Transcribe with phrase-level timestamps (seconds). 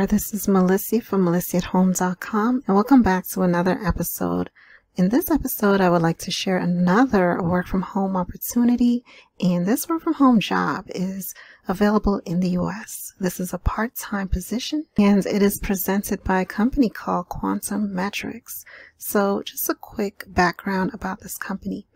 [0.00, 4.50] This is Melissa from MelissaAtHome.com and welcome back to another episode.
[4.96, 9.04] In this episode, I would like to share another work from home opportunity
[9.40, 11.32] and this work from home job is
[11.68, 13.12] available in the US.
[13.20, 18.64] This is a part-time position and it is presented by a company called Quantum Metrics.
[18.98, 21.86] So just a quick background about this company.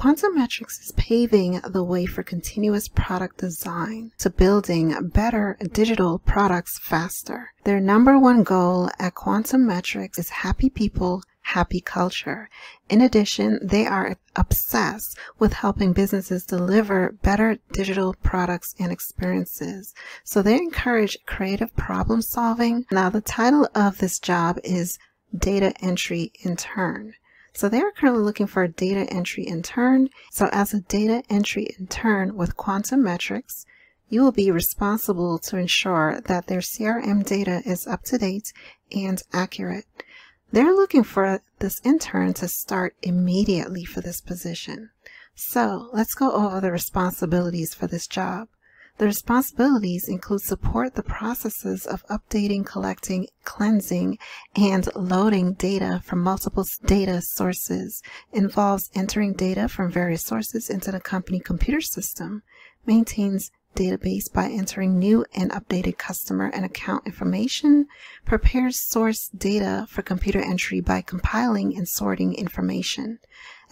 [0.00, 6.78] Quantum Metrics is paving the way for continuous product design to building better digital products
[6.78, 7.52] faster.
[7.64, 12.48] Their number one goal at Quantum Metrics is happy people, happy culture.
[12.88, 19.94] In addition, they are obsessed with helping businesses deliver better digital products and experiences.
[20.24, 22.86] So they encourage creative problem solving.
[22.90, 24.98] Now, the title of this job is
[25.36, 27.12] Data Entry Intern.
[27.52, 30.08] So they are currently looking for a data entry intern.
[30.30, 33.66] So as a data entry intern with Quantum Metrics,
[34.08, 38.52] you will be responsible to ensure that their CRM data is up to date
[38.90, 39.84] and accurate.
[40.52, 44.90] They're looking for this intern to start immediately for this position.
[45.34, 48.48] So let's go over the responsibilities for this job.
[49.00, 54.18] The responsibilities include support the processes of updating, collecting, cleansing,
[54.54, 61.00] and loading data from multiple data sources, involves entering data from various sources into the
[61.00, 62.42] company computer system,
[62.84, 67.86] maintains database by entering new and updated customer and account information,
[68.26, 73.18] prepares source data for computer entry by compiling and sorting information,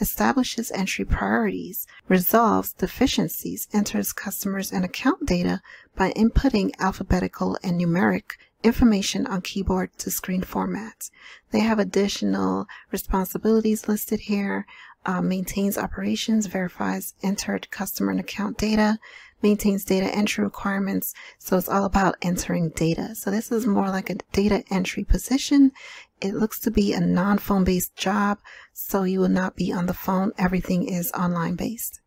[0.00, 5.60] establishes entry priorities, resolves deficiencies, enters customers and account data
[5.96, 11.10] by inputting alphabetical and numeric information on keyboard to screen formats.
[11.50, 14.66] They have additional responsibilities listed here,
[15.06, 18.98] uh, maintains operations, verifies entered customer and account data,
[19.42, 21.14] maintains data entry requirements.
[21.38, 23.14] So it's all about entering data.
[23.14, 25.72] So this is more like a data entry position.
[26.20, 28.38] It looks to be a non-phone based job.
[28.72, 30.32] So you will not be on the phone.
[30.36, 32.00] Everything is online based.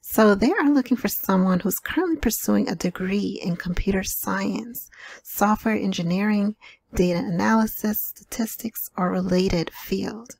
[0.00, 4.90] So they are looking for someone who's currently pursuing a degree in computer science,
[5.22, 6.56] software engineering,
[6.94, 10.36] data analysis, statistics, or related field.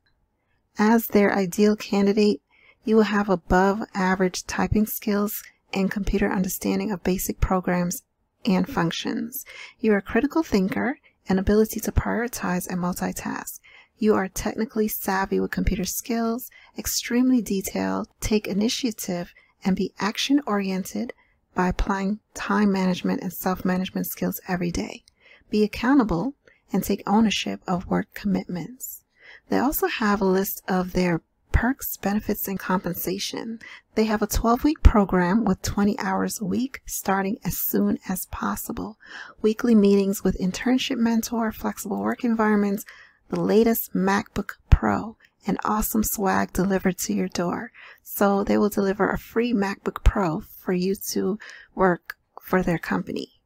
[0.79, 2.43] As their ideal candidate,
[2.85, 5.43] you will have above average typing skills
[5.73, 8.03] and computer understanding of basic programs
[8.45, 9.45] and functions.
[9.81, 10.99] You're a critical thinker
[11.29, 13.59] and ability to prioritize and multitask.
[13.99, 19.33] You are technically savvy with computer skills, extremely detailed, take initiative,
[19.65, 21.13] and be action oriented
[21.55, 25.03] by applying time management and self management skills every day.
[25.49, 26.35] Be accountable
[26.73, 29.03] and take ownership of work commitments.
[29.49, 33.59] They also have a list of their perks, benefits, and compensation.
[33.95, 38.27] They have a 12 week program with 20 hours a week starting as soon as
[38.27, 38.99] possible.
[39.41, 42.85] Weekly meetings with internship mentor, flexible work environments,
[43.29, 45.17] the latest MacBook Pro,
[45.47, 47.73] and awesome swag delivered to your door.
[48.03, 51.39] So they will deliver a free MacBook Pro for you to
[51.75, 53.41] work for their company.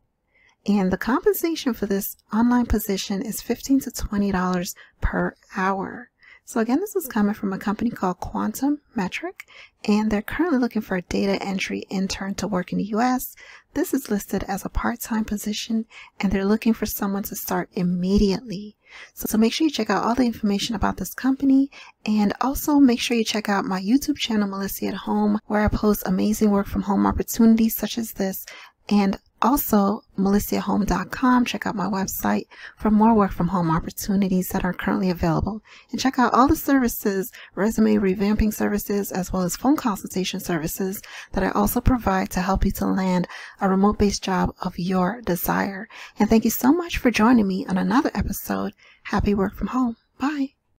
[0.66, 6.10] And the compensation for this online position is 15 to $20 per hour.
[6.44, 9.46] So again, this is coming from a company called Quantum Metric,
[9.84, 13.36] and they're currently looking for a data entry intern to work in the US.
[13.74, 15.86] This is listed as a part-time position,
[16.18, 18.76] and they're looking for someone to start immediately.
[19.14, 21.70] So, so make sure you check out all the information about this company,
[22.06, 25.68] and also make sure you check out my YouTube channel, Melissa at Home, where I
[25.68, 28.46] post amazing work from home opportunities such as this,
[28.88, 31.44] and also, MelissaHome.com.
[31.44, 32.46] Check out my website
[32.76, 35.62] for more work from home opportunities that are currently available.
[35.90, 41.00] And check out all the services, resume revamping services, as well as phone consultation services
[41.32, 43.28] that I also provide to help you to land
[43.60, 45.88] a remote based job of your desire.
[46.18, 48.74] And thank you so much for joining me on another episode.
[49.04, 49.96] Happy work from home.
[50.18, 50.59] Bye.